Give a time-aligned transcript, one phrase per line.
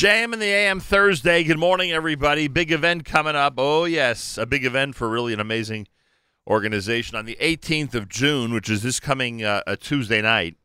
[0.00, 1.44] JM in the AM Thursday.
[1.44, 2.48] Good morning, everybody.
[2.48, 3.52] Big event coming up.
[3.58, 5.88] Oh, yes, a big event for really an amazing
[6.46, 7.18] organization.
[7.18, 10.56] On the 18th of June, which is this coming uh, a Tuesday night,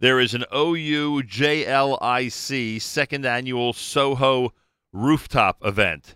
[0.00, 4.52] there is an OU JLIC second annual Soho
[4.92, 6.14] rooftop event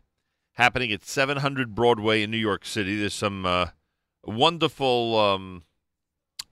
[0.56, 3.00] happening at 700 Broadway in New York City.
[3.00, 3.68] There's some uh,
[4.24, 5.62] wonderful um,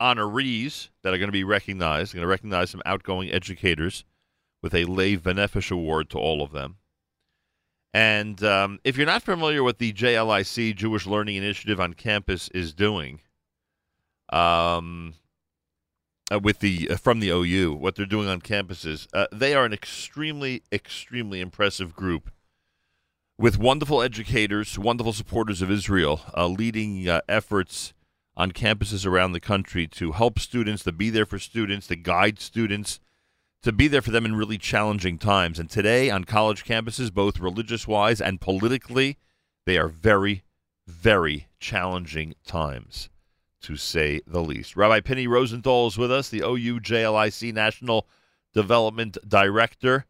[0.00, 2.14] honorees that are going to be recognized.
[2.14, 4.07] Going to recognize some outgoing educators
[4.62, 6.77] with a Lev Benefish Award to all of them.
[7.94, 12.75] And um, if you're not familiar with the JLIC Jewish Learning Initiative on campus is
[12.75, 13.21] doing,
[14.30, 15.14] um,
[16.30, 19.64] uh, with the uh, from the OU, what they're doing on campuses, uh, they are
[19.64, 22.30] an extremely, extremely impressive group
[23.38, 27.93] with wonderful educators, wonderful supporters of Israel, uh, leading uh, efforts
[28.36, 32.38] on campuses around the country to help students, to be there for students, to guide
[32.38, 33.00] students
[33.62, 35.58] to be there for them in really challenging times.
[35.58, 39.19] And today on college campuses, both religious wise and politically,
[39.64, 40.44] they are very,
[40.86, 43.08] very challenging times,
[43.62, 44.76] to say the least.
[44.76, 48.06] Rabbi Pinny Rosenthal is with us, the OU JLIC National
[48.54, 50.06] Development Director.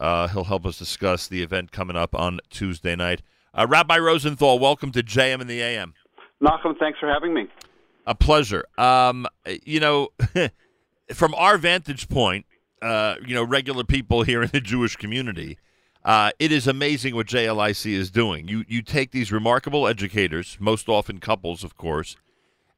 [0.00, 3.22] Uh, he'll help us discuss the event coming up on Tuesday night.
[3.54, 5.94] Uh, Rabbi Rosenthal, welcome to JM in the AM.
[6.42, 7.48] Nachum, thanks for having me.
[8.06, 8.64] A pleasure.
[8.76, 9.26] Um,
[9.64, 10.08] you know,
[11.14, 12.46] from our vantage point,
[12.82, 15.58] uh, you know, regular people here in the Jewish community.
[16.04, 18.48] Uh, it is amazing what JLIC is doing.
[18.48, 22.16] You you take these remarkable educators, most often couples, of course,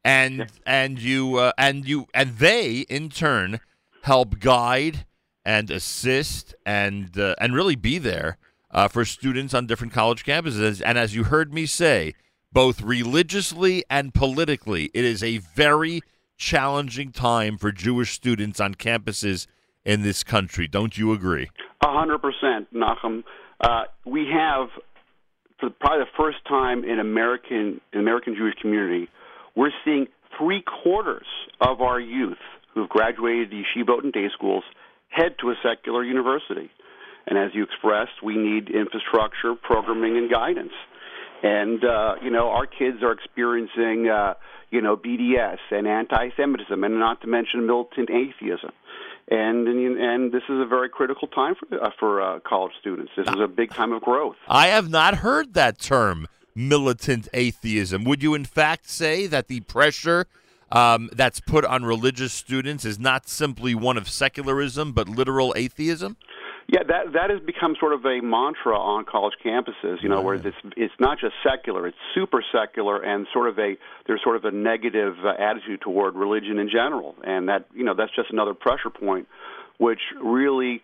[0.05, 3.61] and and you uh, and you and they in turn
[4.03, 5.05] help guide
[5.45, 8.39] and assist and uh, and really be there
[8.71, 10.83] uh, for students on different college campuses.
[10.85, 12.15] And as you heard me say,
[12.53, 16.01] both religiously and politically, it is a very
[16.37, 19.47] challenging time for Jewish students on campuses
[19.85, 20.69] in this country.
[20.69, 21.51] Don't you agree?
[21.83, 23.25] A hundred percent, Nachum.
[23.61, 24.69] Uh, we have,
[25.59, 29.09] for probably the first time in American in American Jewish community,
[29.55, 30.07] we're seeing
[30.39, 31.27] three quarters
[31.61, 32.39] of our youth
[32.75, 34.65] who've graduated the yeshivot and day schools
[35.09, 36.71] head to a secular university.
[37.27, 40.73] And as you expressed, we need infrastructure, programming, and guidance.
[41.43, 44.35] And uh, you know, our kids are experiencing, uh,
[44.71, 48.71] you know, BDS and anti-Semitism, and not to mention militant atheism
[49.31, 53.13] and and this is a very critical time for uh, for uh, college students.
[53.17, 54.37] This is a big time of growth.
[54.49, 58.05] I have not heard that term, militant atheism.
[58.05, 60.27] Would you, in fact, say that the pressure
[60.73, 66.17] um, that's put on religious students is not simply one of secularism, but literal atheism?
[66.73, 70.03] Yeah, that that has become sort of a mantra on college campuses.
[70.03, 73.77] You know, where it's it's not just secular; it's super secular, and sort of a
[74.07, 77.95] there's sort of a negative uh, attitude toward religion in general, and that you know
[77.95, 79.27] that's just another pressure point,
[79.79, 80.81] which really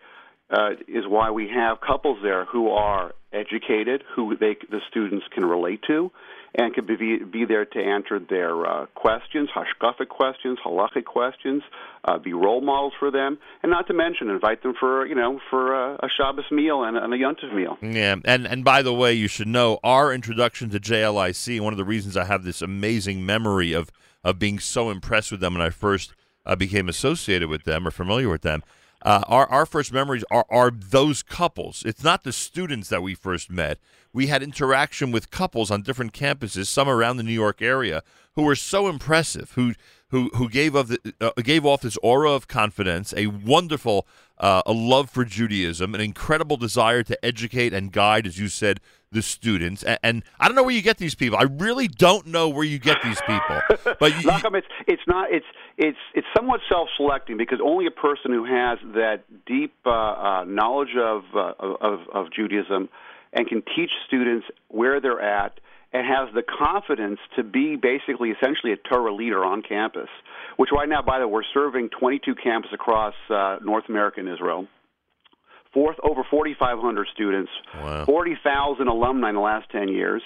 [0.49, 5.43] uh, is why we have couples there who are educated, who they the students can
[5.43, 6.09] relate to,
[6.55, 11.61] and can be, be there to answer their uh, questions, hashkafic questions, halachic questions,
[12.05, 15.39] uh, be role models for them, and not to mention invite them for you know
[15.49, 17.77] for a, Shabbos meal and, and a Yontif meal.
[17.81, 21.59] Yeah, and and by the way, you should know our introduction to JLIC.
[21.59, 23.91] One of the reasons I have this amazing memory of
[24.23, 26.13] of being so impressed with them when I first
[26.45, 28.63] uh, became associated with them or familiar with them.
[29.03, 31.83] Uh, our our first memories are are those couples.
[31.85, 33.79] It's not the students that we first met.
[34.11, 38.01] We had interaction with couples on different campuses, some around the New York area,
[38.33, 39.51] who were so impressive.
[39.51, 39.73] Who
[40.09, 44.07] who who gave of the, uh, gave off this aura of confidence, a wonderful
[44.37, 48.79] uh, a love for Judaism, an incredible desire to educate and guide, as you said,
[49.11, 49.83] the students.
[49.83, 51.37] And, and, I don't know where you get these people.
[51.37, 53.61] I really don't know where you get these people.
[53.99, 55.45] But you, Nachum, it's it's not it's
[55.77, 60.95] it's it's somewhat self-selecting because only a person who has that deep uh, uh, knowledge
[60.99, 62.89] of, uh, of of Judaism
[63.33, 65.59] and can teach students where they're at
[65.93, 70.09] and has the confidence to be basically essentially a Torah leader on campus.
[70.57, 74.29] Which right now, by the way, we're serving 22 campuses across uh, North America and
[74.29, 74.67] Israel
[75.73, 78.05] fourth over 4,500 students, wow.
[78.05, 80.23] 40,000 alumni in the last 10 years.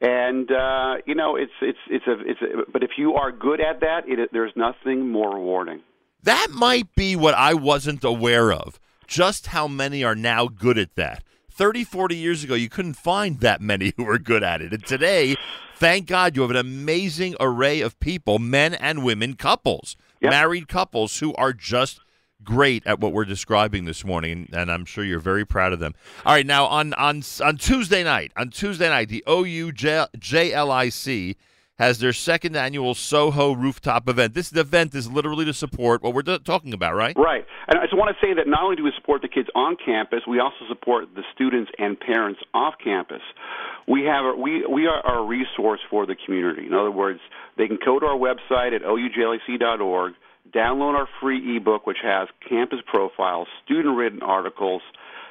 [0.00, 3.60] And uh, you know, it's it's it's a it's a, but if you are good
[3.60, 5.82] at that, it, there's nothing more rewarding.
[6.22, 8.80] That might be what I wasn't aware of.
[9.06, 11.22] Just how many are now good at that.
[11.60, 14.72] 30, 40 years ago, you couldn't find that many who were good at it.
[14.72, 15.36] And today,
[15.76, 20.30] thank God, you have an amazing array of people, men and women, couples, yep.
[20.30, 22.00] married couples who are just
[22.42, 25.94] great at what we're describing this morning, and I'm sure you're very proud of them.
[26.24, 31.36] All right, now on on on Tuesday night, on Tuesday night, the OU JLIC
[31.80, 34.34] has their second annual Soho rooftop event.
[34.34, 37.16] This event is literally to support what we're t- talking about, right?
[37.16, 37.46] Right.
[37.68, 39.78] And I just want to say that not only do we support the kids on
[39.82, 43.22] campus, we also support the students and parents off campus.
[43.88, 46.66] We have we we are a resource for the community.
[46.66, 47.20] In other words,
[47.56, 50.12] they can go to our website at oujlic.org,
[50.54, 54.82] download our free ebook, which has campus profiles, student written articles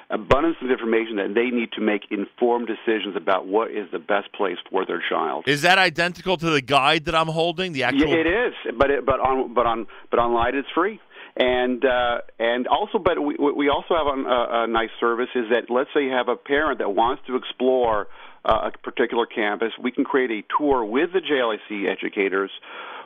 [0.09, 4.31] abundance of information that they need to make informed decisions about what is the best
[4.33, 5.47] place for their child.
[5.47, 7.73] Is that identical to the guide that I'm holding?
[7.73, 10.99] The actual yeah, it is, but it, but on but on but online it's free.
[11.37, 15.69] And uh, and also, but we we also have a, a nice service is that
[15.69, 18.07] let's say you have a parent that wants to explore
[18.45, 22.51] uh, a particular campus, we can create a tour with the JLIC educators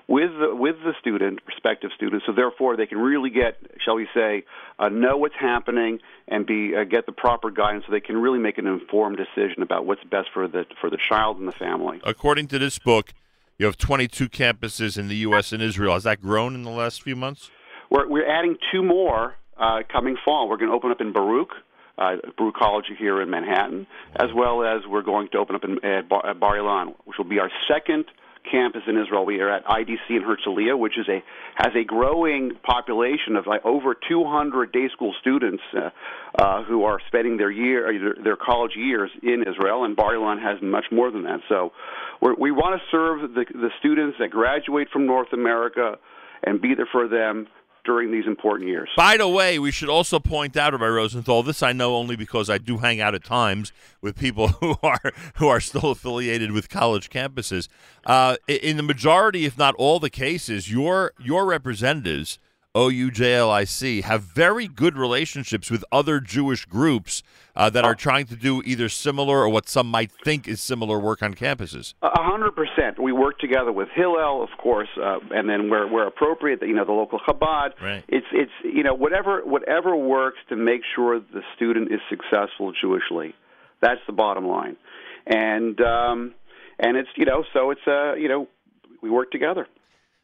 [0.07, 4.07] with the, with the student, prospective student, so therefore they can really get, shall we
[4.13, 4.43] say,
[4.79, 8.39] uh, know what's happening and be uh, get the proper guidance, so they can really
[8.39, 12.01] make an informed decision about what's best for the for the child and the family.
[12.03, 13.13] According to this book,
[13.57, 15.53] you have 22 campuses in the U.S.
[15.53, 15.93] and Israel.
[15.93, 17.49] Has that grown in the last few months?
[17.89, 20.49] We're we're adding two more uh, coming fall.
[20.49, 21.51] We're going to open up in Baruch.
[21.95, 23.85] Uh, Baruch College here in Manhattan,
[24.15, 27.19] as well as we're going to open up in, at Bar, at Bar Ilan, which
[27.19, 28.05] will be our second
[28.49, 29.25] campus in Israel.
[29.25, 31.23] We are at IDC in Herzliya, which is a
[31.55, 35.89] has a growing population of like over 200 day school students uh,
[36.35, 40.41] uh, who are spending their year their, their college years in Israel, and Bar Ilan
[40.41, 41.39] has much more than that.
[41.49, 41.71] So
[42.21, 45.97] we want to serve the the students that graduate from North America
[46.43, 47.47] and be there for them
[47.85, 48.89] during these important years.
[48.95, 52.49] By the way, we should also point out, Rabbi Rosenthal, this I know only because
[52.49, 53.71] I do hang out at times
[54.01, 57.67] with people who are who are still affiliated with college campuses.
[58.05, 62.39] Uh, in the majority, if not all the cases, your your representatives
[62.75, 67.21] OUJLIC have very good relationships with other Jewish groups
[67.55, 70.97] uh, that are trying to do either similar or what some might think is similar
[70.97, 71.93] work on campuses.
[72.01, 72.99] A hundred percent.
[72.99, 76.83] We work together with Hillel, of course, uh, and then where where appropriate, you know,
[76.83, 77.79] the local Chabad.
[77.79, 78.03] Right.
[78.07, 83.35] It's it's you know whatever whatever works to make sure the student is successful Jewishly.
[83.81, 84.77] That's the bottom line,
[85.27, 86.33] and um,
[86.79, 88.47] and it's you know so it's uh you know
[89.03, 89.67] we work together.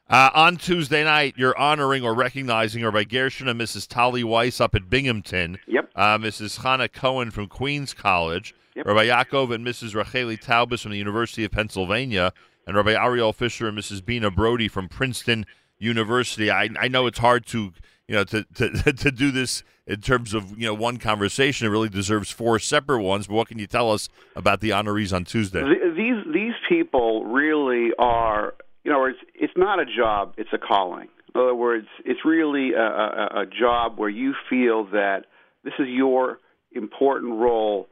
[0.10, 3.88] Uh, on Tuesday night, you're honoring or recognizing Rabbi Gershon and Mrs.
[3.88, 5.60] Tali Weiss up at Binghamton.
[5.68, 5.92] Yep.
[5.96, 6.64] Uh, Mrs.
[6.64, 8.56] Hannah Cohen from Queens College.
[8.76, 8.88] Yep.
[8.88, 9.94] Rabbi Yaakov and Mrs.
[9.94, 12.34] Racheli Taubes from the University of Pennsylvania.
[12.66, 14.04] And Rabbi Ariel Fisher and Mrs.
[14.04, 15.46] Bina Brody from Princeton
[15.78, 16.50] University.
[16.50, 17.74] I, I know it's hard to
[18.08, 21.68] you know to, to to do this in terms of you know one conversation.
[21.68, 23.28] It really deserves four separate ones.
[23.28, 25.62] But what can you tell us about the honorees on Tuesday?
[25.62, 28.54] These these people really are
[28.84, 31.10] you know, it's it's not a job; it's a calling.
[31.34, 35.26] In other words, it's really a, a, a job where you feel that
[35.64, 36.40] this is your
[36.72, 37.88] important role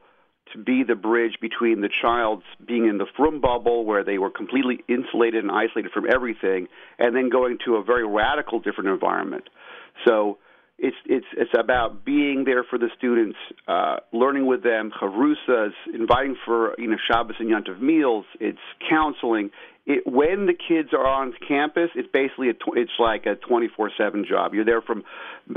[0.52, 4.30] to be the bridge between the child's being in the frum bubble where they were
[4.30, 6.68] completely insulated and isolated from everything,
[6.98, 9.44] and then going to a very radical different environment.
[10.06, 10.38] So
[10.78, 13.36] it's it's it's about being there for the students,
[13.66, 18.24] uh, learning with them, chavrusas, inviting for you know Shabbos and Yontiv meals.
[18.40, 18.58] It's
[18.88, 19.50] counseling.
[19.88, 24.26] It, when the kids are on campus, it's basically a tw- it's like a 24/7
[24.28, 24.52] job.
[24.52, 25.02] You're there from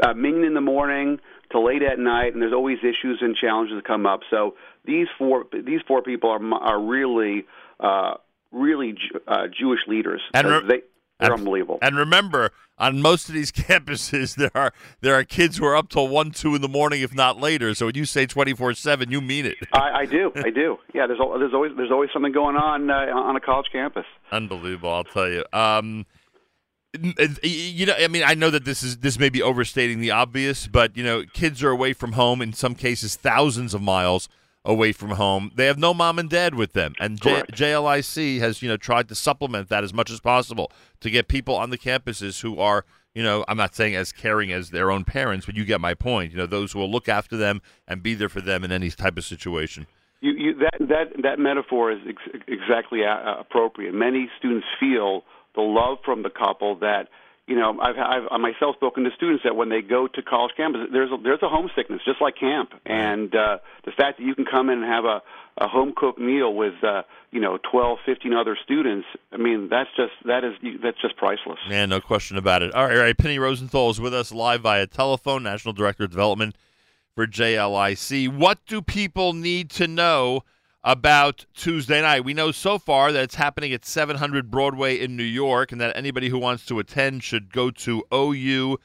[0.01, 1.19] uh, minyan in the morning
[1.51, 4.21] to late at night, and there's always issues and challenges that come up.
[4.29, 4.55] So
[4.85, 7.45] these four these four people are are really
[7.81, 8.13] uh,
[8.53, 8.95] really
[9.27, 10.21] uh, Jewish leaders.
[10.33, 10.81] And re- they,
[11.21, 11.77] they're and, unbelievable.
[11.81, 15.89] And remember, on most of these campuses, there are there are kids who are up
[15.89, 17.73] till one, two in the morning, if not later.
[17.75, 19.55] So when you say twenty four seven, you mean it.
[19.73, 20.77] I, I do, I do.
[20.93, 24.05] Yeah, there's there's always there's always something going on uh, on a college campus.
[24.31, 25.45] Unbelievable, I'll tell you.
[25.53, 26.05] Um,
[27.41, 30.67] you know, I mean, I know that this is this may be overstating the obvious,
[30.67, 34.27] but you know, kids are away from home in some cases thousands of miles
[34.63, 35.51] away from home.
[35.55, 39.07] They have no mom and dad with them, and J- JLIC has you know tried
[39.09, 42.85] to supplement that as much as possible to get people on the campuses who are
[43.13, 45.93] you know I'm not saying as caring as their own parents, but you get my
[45.93, 46.31] point.
[46.31, 48.89] You know those who will look after them and be there for them in any
[48.91, 49.87] type of situation.
[50.21, 53.93] You, you, that that that metaphor is ex- exactly a- appropriate.
[53.93, 55.23] Many students feel
[55.55, 57.07] the love from the couple that
[57.47, 57.95] you know, I've,
[58.31, 61.41] I've myself spoken to students that when they go to college campus, there's a, there's
[61.41, 64.87] a homesickness, just like camp, and uh, the fact that you can come in and
[64.87, 65.21] have a,
[65.57, 69.89] a home cooked meal with uh, you know 12, 15 other students, I mean, that's
[69.97, 71.59] just that is that's just priceless.
[71.67, 72.73] Man, no question about it.
[72.73, 73.17] All right, all right.
[73.17, 76.55] Pinny Rosenthal is with us live via telephone, National Director of Development
[77.15, 78.29] for JLIC.
[78.37, 80.43] What do people need to know?
[80.83, 82.25] About Tuesday night.
[82.25, 85.95] We know so far that it's happening at 700 Broadway in New York, and that
[85.95, 88.77] anybody who wants to attend should go to oujlic.org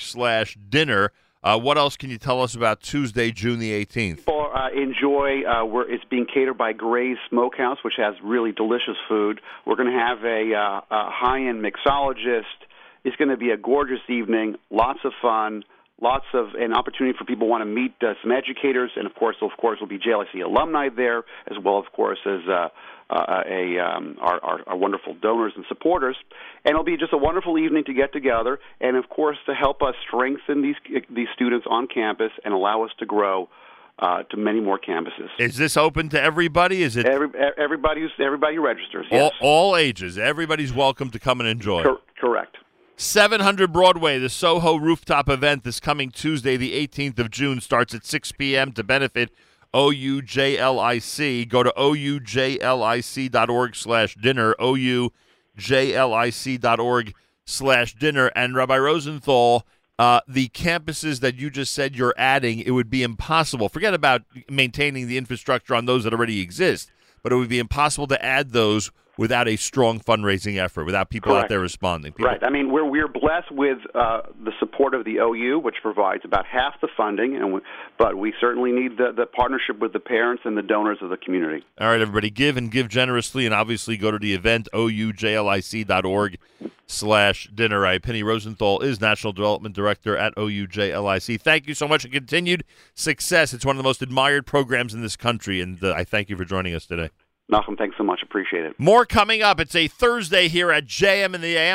[0.00, 1.12] slash dinner.
[1.42, 4.26] Uh, what else can you tell us about Tuesday, June the 18th?
[4.26, 5.44] Well, uh, enjoy.
[5.48, 9.40] Uh, where it's being catered by Gray's Smokehouse, which has really delicious food.
[9.64, 12.42] We're going to have a, uh, a high-end mixologist.
[13.04, 14.56] It's going to be a gorgeous evening.
[14.70, 15.62] Lots of fun.
[16.00, 19.14] Lots of an opportunity for people who want to meet uh, some educators, and of
[19.16, 22.68] course, of course, will be JLIC alumni there, as well, of course, as uh,
[23.10, 26.16] uh, a um, our, our, our wonderful donors and supporters.
[26.64, 29.82] And it'll be just a wonderful evening to get together, and of course, to help
[29.82, 30.76] us strengthen these
[31.10, 33.48] these students on campus and allow us to grow
[33.98, 35.30] uh, to many more campuses.
[35.40, 36.84] Is this open to everybody?
[36.84, 39.06] Is it Every, everybody who's everybody who registers?
[39.10, 39.32] Yes.
[39.40, 40.16] all, all ages?
[40.16, 41.82] Everybody's welcome to come and enjoy.
[41.82, 42.57] Cor- correct.
[43.00, 48.04] 700 Broadway, the Soho rooftop event this coming Tuesday, the 18th of June, starts at
[48.04, 48.72] 6 p.m.
[48.72, 49.30] to benefit
[49.72, 51.48] OUJLIC.
[51.48, 57.14] Go to OUJLIC.org slash dinner, OUJLIC.org
[57.46, 58.32] slash dinner.
[58.34, 59.64] And Rabbi Rosenthal,
[59.96, 63.68] uh, the campuses that you just said you're adding, it would be impossible.
[63.68, 66.90] Forget about maintaining the infrastructure on those that already exist,
[67.22, 71.32] but it would be impossible to add those without a strong fundraising effort, without people
[71.32, 71.44] Correct.
[71.44, 72.12] out there responding.
[72.12, 72.42] People, Right.
[72.42, 76.46] I mean, we're we're blessed with uh, the support of the OU, which provides about
[76.46, 77.60] half the funding, and we,
[77.98, 81.16] but we certainly need the, the partnership with the parents and the donors of the
[81.16, 81.64] community.
[81.78, 86.38] All right, everybody, give and give generously, and obviously go to the event, oujlic.org
[86.86, 87.80] slash dinner.
[87.80, 91.40] Right, Pinny Rosenthal is National Development Director at OUJLIC.
[91.40, 93.52] Thank you so much and continued success.
[93.52, 96.36] It's one of the most admired programs in this country, and uh, I thank you
[96.36, 97.10] for joining us today.
[97.50, 98.22] Nachum, thanks so much.
[98.22, 98.78] Appreciate it.
[98.78, 99.58] More coming up.
[99.58, 101.66] It's a Thursday here at JM in the AM.